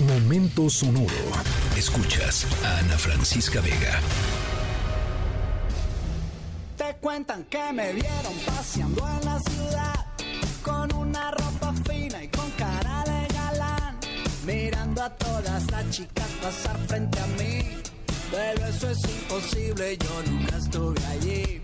[0.00, 1.08] Momento sonoro.
[1.74, 3.98] Escuchas a Ana Francisca Vega.
[6.76, 10.06] Te cuentan que me vieron paseando en la ciudad
[10.62, 13.96] con una ropa fina y con cara de galán,
[14.44, 17.62] mirando a todas las chicas pasar frente a mí.
[18.30, 21.62] Pero eso es imposible, yo nunca estuve allí.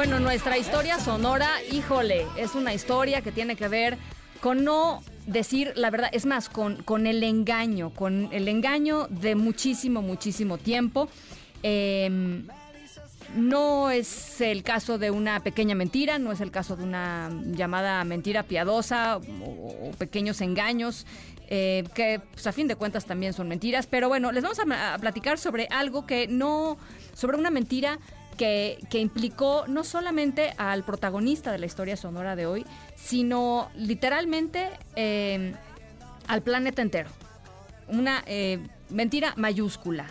[0.00, 3.98] Bueno, nuestra historia sonora, híjole, es una historia que tiene que ver
[4.40, 9.34] con no decir la verdad, es más, con, con el engaño, con el engaño de
[9.34, 11.10] muchísimo, muchísimo tiempo.
[11.62, 12.46] Em,
[13.36, 18.02] no es el caso de una pequeña mentira, no es el caso de una llamada
[18.04, 21.06] mentira piadosa o, pequeños engaños.
[21.52, 24.96] eh, que pues, a fin de cuentas también son mentiras, pero bueno, les vamos a
[24.98, 26.78] platicar sobre algo que no,
[27.12, 27.98] sobre una mentira
[28.36, 35.54] que, implicó no solamente al protagonista de la historia sonora de hoy, sino literalmente eh,
[36.26, 37.10] al planeta entero.
[37.88, 38.58] Una eh,
[38.88, 40.06] mentira mayúscula.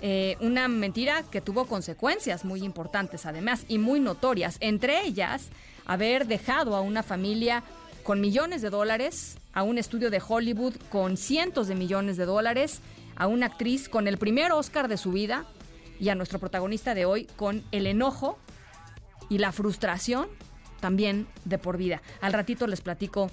[0.00, 4.56] Eh, una mentira que tuvo consecuencias muy importantes además y muy notorias.
[4.60, 5.48] Entre ellas,
[5.86, 7.64] haber dejado a una familia
[8.04, 12.80] con millones de dólares, a un estudio de Hollywood con cientos de millones de dólares,
[13.16, 15.44] a una actriz con el primer Oscar de su vida
[16.00, 18.38] y a nuestro protagonista de hoy con el enojo
[19.28, 20.28] y la frustración
[20.80, 22.02] también de por vida.
[22.20, 23.30] Al ratito les platico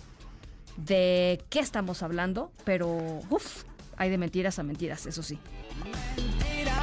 [0.78, 2.90] de qué estamos hablando, pero
[3.30, 3.64] uff,
[3.98, 5.40] hay de mentiras a mentiras, eso sí.
[5.84, 6.76] Mentira,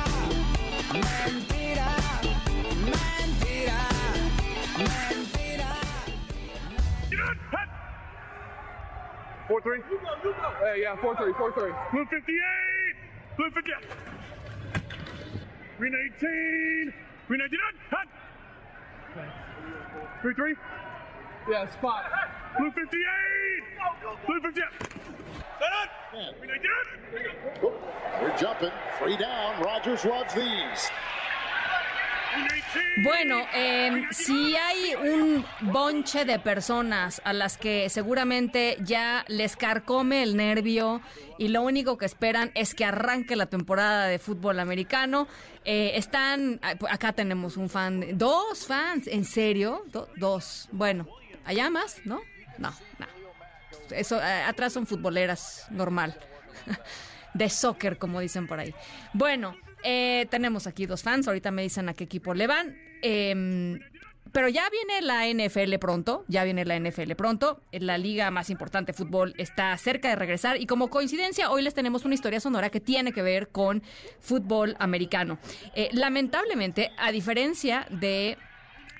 [0.92, 1.88] mentira,
[2.84, 3.88] mentira,
[4.78, 5.76] mentira.
[9.48, 9.82] Four three.
[10.62, 11.72] Yeah, yeah, four three, four three.
[11.92, 12.97] Blue fifty eight.
[13.37, 13.72] Blue fifty.
[15.82, 16.94] Green eighteen.
[17.26, 17.59] Green nineteen.
[17.91, 18.06] Hut.
[20.22, 20.54] Three three.
[21.50, 22.04] Yeah, spot.
[22.56, 23.65] Blue fifty eight.
[24.25, 24.91] Blue fifty eight.
[25.59, 26.38] Set up.
[26.38, 26.71] Green nineteen.
[28.21, 28.71] We're jumping.
[29.00, 29.60] Three down.
[29.60, 30.88] Rogers loves these.
[33.03, 40.22] Bueno, eh, si hay un bonche de personas a las que seguramente ya les carcome
[40.22, 41.00] el nervio
[41.38, 45.26] y lo único que esperan es que arranque la temporada de fútbol americano,
[45.65, 49.84] eh, están, acá tenemos un fan, dos fans, ¿en serio?
[49.87, 51.06] Do- dos, bueno,
[51.44, 52.00] ¿allá más?
[52.04, 52.21] ¿No?
[52.59, 53.06] No, no.
[53.91, 56.16] Eso, eh, atrás son futboleras, normal.
[57.34, 58.75] de soccer, como dicen por ahí.
[59.15, 61.28] Bueno, eh, tenemos aquí dos fans.
[61.28, 62.76] Ahorita me dicen a qué equipo le van.
[63.03, 63.81] Em,
[64.32, 67.60] pero ya viene la NFL pronto, ya viene la NFL pronto.
[67.72, 71.75] La liga más importante de fútbol está cerca de regresar y como coincidencia hoy les
[71.75, 73.82] tenemos una historia sonora que tiene que ver con
[74.21, 75.38] fútbol americano.
[75.75, 78.38] Eh, lamentablemente, a diferencia de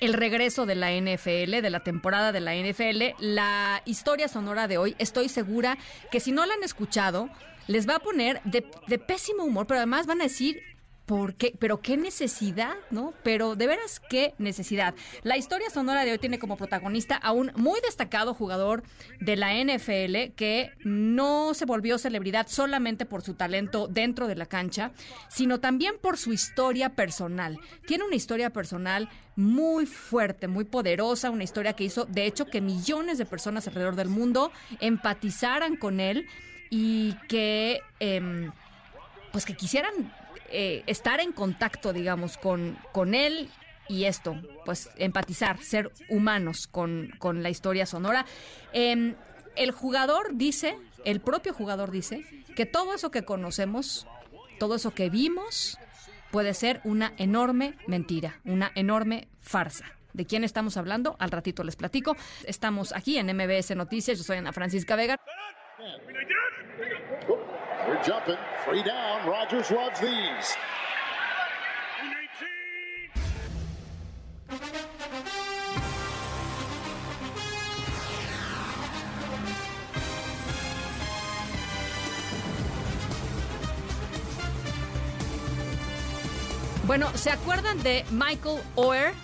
[0.00, 4.76] el regreso de la NFL, de la temporada de la NFL, la historia sonora de
[4.76, 5.78] hoy, estoy segura
[6.10, 7.31] que si no la han escuchado,
[7.69, 10.72] les va a poner de, de pésimo humor, pero además van a decir...
[11.07, 11.53] ¿Por qué?
[11.59, 12.75] ¿Pero qué necesidad?
[12.91, 13.13] ¿No?
[13.25, 14.95] Pero de veras, qué necesidad.
[15.23, 18.85] La historia sonora de hoy tiene como protagonista a un muy destacado jugador
[19.21, 24.47] de la NFL que no se volvió celebridad solamente por su talento dentro de la
[24.47, 24.93] cancha,
[25.29, 27.59] sino también por su historia personal.
[27.87, 32.61] Tiene una historia personal muy fuerte, muy poderosa, una historia que hizo, de hecho, que
[32.61, 36.27] millones de personas alrededor del mundo empatizaran con él
[36.71, 38.53] y que, em,
[39.32, 40.12] pues que quisieran
[40.50, 43.50] eh, estar en contacto, digamos, con, con él
[43.88, 48.26] y esto, pues empatizar, ser humanos con, con la historia sonora.
[48.72, 49.15] Em,
[49.56, 52.24] el jugador dice, el propio jugador dice,
[52.54, 54.07] que todo eso que conocemos,
[54.59, 55.78] todo eso que vimos,
[56.30, 59.86] puede ser una enorme mentira, una enorme farsa.
[60.12, 61.16] ¿De quién estamos hablando?
[61.18, 62.16] Al ratito les platico.
[62.47, 64.18] Estamos aquí en MBS Noticias.
[64.18, 65.18] Yo soy Ana Francisca Vega.
[67.89, 68.37] We're jumping.
[68.65, 69.27] Three down.
[69.27, 70.57] Rogers loves these.
[86.87, 89.15] Bueno, ¿se acuerdan de Michael Oher?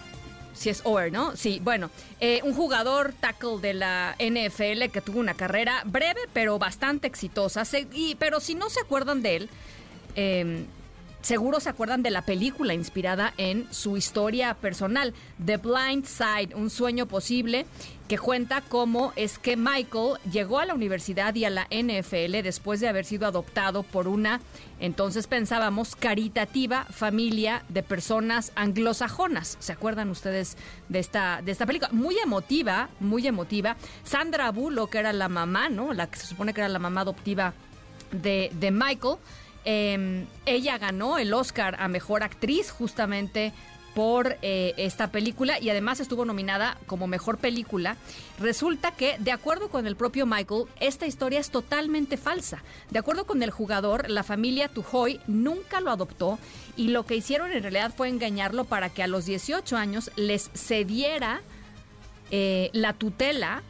[0.58, 1.36] Si es Oer, ¿no?
[1.36, 1.90] Sí, bueno,
[2.20, 7.62] eh, un jugador tackle de la NFL que tuvo una carrera breve pero bastante exitosa.
[8.18, 9.50] pero si no se acuerdan de él,
[10.16, 10.64] eh,
[11.28, 15.12] Seguro se acuerdan de la película inspirada en su historia personal,
[15.44, 17.66] The Blind Side, un sueño posible,
[18.08, 22.80] que cuenta cómo es que Michael llegó a la universidad y a la NFL después
[22.80, 24.40] de haber sido adoptado por una,
[24.80, 29.58] entonces pensábamos, caritativa familia de personas anglosajonas.
[29.60, 30.56] ¿Se acuerdan ustedes
[30.88, 31.90] de esta, de esta película?
[31.92, 33.76] Muy emotiva, muy emotiva.
[34.02, 35.92] Sandra Bullock era la mamá, ¿no?
[35.92, 37.52] La que se supone que era la mamá adoptiva
[38.12, 39.18] de, de Michael
[39.64, 43.52] Em, ella ganó el Oscar a Mejor Actriz justamente
[43.98, 47.96] por eh, esta película y además estuvo nominada como mejor película.
[48.38, 52.62] Resulta que, de acuerdo con el propio Michael, esta historia es totalmente falsa.
[52.90, 56.38] De acuerdo con el jugador, la familia Tujoy nunca lo adoptó
[56.76, 60.50] y lo que hicieron en realidad fue engañarlo para que a los 18 años les
[60.54, 61.40] cediera
[62.30, 63.62] eh, la tutela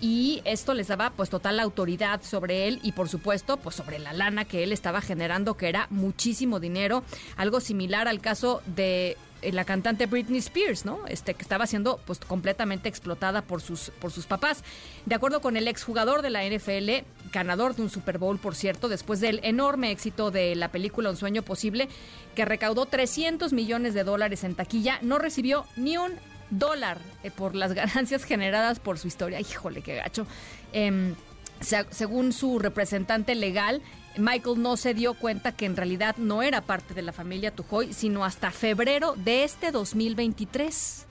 [0.00, 4.12] y esto les daba pues total autoridad sobre él y por supuesto pues sobre la
[4.12, 7.02] lana que él estaba generando que era muchísimo dinero,
[7.36, 11.06] algo similar al caso de eh, la cantante Britney Spears, ¿no?
[11.06, 14.64] Este que estaba siendo pues completamente explotada por sus por sus papás.
[15.06, 18.88] De acuerdo con el exjugador de la NFL, ganador de un Super Bowl, por cierto,
[18.88, 21.88] después del enorme éxito de la película Un sueño posible,
[22.34, 26.12] que recaudó 300 millones de dólares en taquilla, no recibió ni un
[26.50, 29.40] dólar eh, por las ganancias generadas por su historia.
[29.40, 30.26] Híjole, qué gacho.
[30.72, 31.14] Em,
[31.60, 33.82] según su representante legal,
[34.16, 37.92] Michael no se dio cuenta que en realidad no era parte de la familia Tujoy,
[37.92, 41.07] sino hasta febrero de este 2023.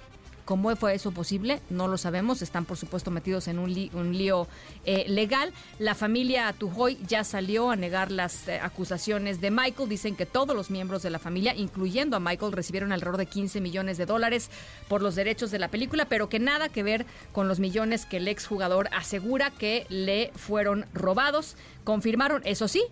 [0.47, 1.59] ¿Cómo fue eso posible?
[1.69, 2.41] No lo sabemos.
[2.41, 4.47] Están, por supuesto, metidos en un, lío
[4.85, 5.51] eh, legal.
[5.77, 9.89] La familia Tujoy ya salió a negar las eh, acusaciones de Michael.
[9.89, 13.59] Dicen que todos los miembros de la familia, incluyendo a Michael, recibieron alrededor de 15
[13.59, 14.49] millones de dólares
[14.87, 18.15] por los derechos de la película, pero que nada que ver con los millones que
[18.15, 21.57] el exjugador asegura que le fueron robados.
[21.83, 22.85] Confirmaron, eso sí,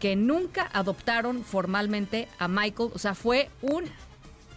[0.00, 2.90] que nunca adoptaron formalmente a Michael.
[2.94, 3.84] O sea, fue un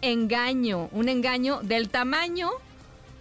[0.01, 2.51] engaño, un engaño del tamaño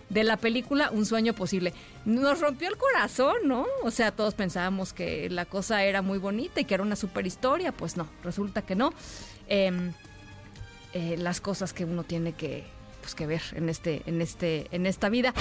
[0.09, 1.75] de la película Un sueño posible.
[2.05, 3.67] Nos rompió el corazón, ¿no?
[3.83, 7.27] O sea, todos pensábamos que la cosa era muy bonita y que era una super
[7.27, 7.73] historia.
[7.73, 8.93] Pues no, resulta que no.
[9.49, 9.93] Em,
[10.95, 12.65] eh, las cosas que uno tiene que,
[13.03, 15.35] pues, que ver en, este, en, este, en esta vida.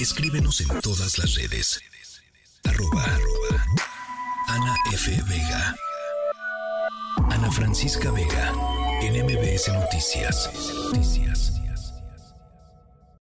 [0.00, 1.80] Escríbenos en todas las redes.
[2.64, 3.04] Arroba,
[4.48, 5.10] Ana F.
[5.28, 5.76] Vega.
[7.32, 8.52] Ana Francisca Vega,
[9.00, 10.50] en MBS Noticias.
[10.92, 11.61] Noticias.